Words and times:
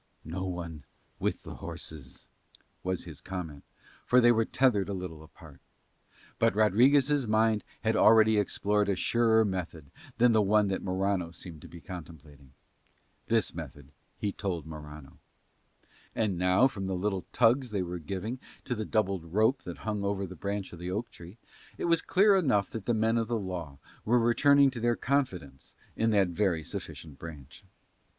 "No 0.25 0.45
one 0.45 0.83
with 1.19 1.43
the 1.43 1.57
horses," 1.57 2.25
was 2.81 3.03
his 3.03 3.21
comment; 3.21 3.63
for 4.03 4.19
they 4.19 4.31
were 4.31 4.45
tethered 4.45 4.89
a 4.89 4.95
little 4.95 5.21
apart. 5.21 5.61
But 6.39 6.55
Rodriguez' 6.55 7.27
mind 7.27 7.63
had 7.81 7.95
already 7.95 8.39
explored 8.39 8.89
a 8.89 8.95
surer 8.95 9.45
method 9.45 9.91
than 10.17 10.31
the 10.31 10.41
one 10.41 10.69
that 10.69 10.81
Morano 10.81 11.29
seemed 11.29 11.61
to 11.61 11.67
be 11.67 11.79
contemplating. 11.81 12.53
This 13.27 13.53
method 13.53 13.91
he 14.17 14.31
told 14.31 14.65
Morano. 14.65 15.19
And 16.15 16.35
now, 16.35 16.67
from 16.67 16.87
little 16.87 17.27
tugs 17.31 17.69
that 17.69 17.77
they 17.77 17.83
were 17.83 17.99
giving 17.99 18.39
to 18.65 18.73
the 18.73 18.85
doubled 18.85 19.25
rope 19.25 19.61
that 19.65 19.77
hung 19.85 20.03
over 20.03 20.25
the 20.25 20.35
branch 20.35 20.73
of 20.73 20.79
the 20.79 20.89
oak 20.89 21.11
tree, 21.11 21.37
it 21.77 21.85
was 21.85 22.01
clear 22.01 22.35
enough 22.35 22.71
that 22.71 22.87
the 22.87 22.95
men 22.95 23.19
of 23.19 23.27
the 23.27 23.37
law 23.37 23.77
were 24.03 24.17
returning 24.17 24.71
to 24.71 24.79
their 24.79 24.95
confidence 24.95 25.75
in 25.95 26.09
that 26.09 26.29
very 26.29 26.63
sufficient 26.63 27.19
branch. 27.19 27.63